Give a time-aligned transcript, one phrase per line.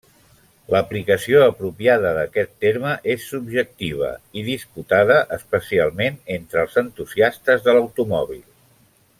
[0.75, 4.09] L'aplicació apropiada d'aquest terme és subjectiva
[4.41, 8.45] i disputada, especialment entre els entusiastes de l'automòbil.